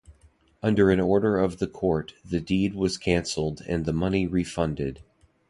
[0.63, 5.01] Under an order of the court the deed was cancelled and the money refunded.